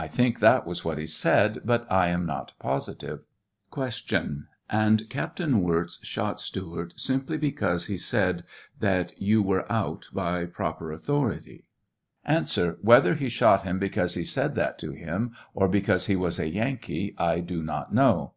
1 0.00 0.08
think 0.10 0.38
that 0.38 0.64
was 0.64 0.84
what 0.84 0.96
he 0.96 1.08
said, 1.08 1.58
but 1.64 1.84
I 1.90 2.06
am 2.06 2.24
not 2.24 2.52
positive. 2.60 3.24
Q. 3.74 4.44
And 4.70 5.10
Captain 5.10 5.60
Wirz 5.60 5.98
shot 6.04 6.40
Stewart 6.40 6.92
simply 6.94 7.36
because 7.36 7.86
he 7.88 7.96
said 7.98 8.44
that 8.78 9.20
you 9.20 9.42
were 9.42 9.66
out 9.72 10.06
by 10.12 10.44
proper 10.46 10.92
authority 10.92 11.64
1 12.24 12.46
A. 12.58 12.70
Whether 12.80 13.14
he 13.16 13.28
shot 13.28 13.64
him 13.64 13.80
because 13.80 14.14
he 14.14 14.22
said 14.22 14.54
that 14.54 14.78
to 14.78 14.92
him, 14.92 15.32
or 15.52 15.66
because 15.66 16.06
he 16.06 16.14
was 16.14 16.38
a 16.38 16.46
Yankee, 16.48 17.16
I 17.18 17.40
do 17.40 17.60
not 17.60 17.92
know. 17.92 18.34